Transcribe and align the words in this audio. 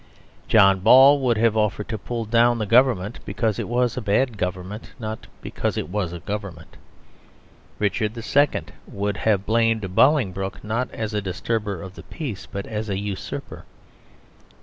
John 0.47 0.79
Ball 0.79 1.19
would 1.19 1.37
have 1.37 1.55
offered 1.55 1.87
to 1.89 1.97
pull 1.99 2.25
down 2.25 2.57
the 2.57 2.65
government 2.65 3.19
because 3.23 3.59
it 3.59 3.67
was 3.69 3.95
a 3.95 4.01
bad 4.01 4.35
government, 4.35 4.93
not 4.97 5.27
because 5.43 5.77
it 5.77 5.89
was 5.89 6.11
a 6.11 6.19
government. 6.21 6.75
Richard 7.77 8.17
II. 8.17 8.63
would 8.87 9.17
have 9.17 9.45
blamed 9.45 9.93
Bolingbroke 9.93 10.63
not 10.63 10.89
as 10.89 11.13
a 11.13 11.21
disturber 11.21 11.83
of 11.83 11.93
the 11.93 12.01
peace, 12.01 12.47
but 12.47 12.65
as 12.65 12.89
a 12.89 12.97
usurper. 12.97 13.63